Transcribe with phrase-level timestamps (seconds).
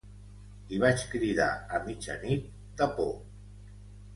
[0.77, 2.49] I vaig cridar a mitjanit,
[2.81, 3.13] de por.